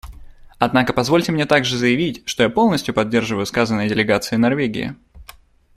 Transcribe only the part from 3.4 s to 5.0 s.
сказанное делегацией Норвегии.